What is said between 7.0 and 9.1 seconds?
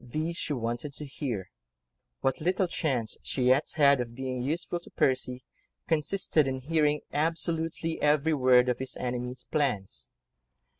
absolutely every word of his